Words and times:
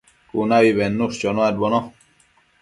cunabi 0.29 0.71
bednush 0.79 1.19
chonuadbono 1.19 1.83